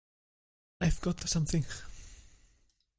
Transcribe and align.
I've 0.81 0.99
got 1.01 1.29
something! 1.29 1.63